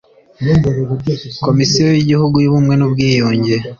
Komisiyo 1.45 1.87
y 1.95 1.99
Igihugu 2.03 2.35
y 2.41 2.47
Ubumwe 2.49 2.73
n 2.77 2.81
Ubwiyunge 2.87 3.55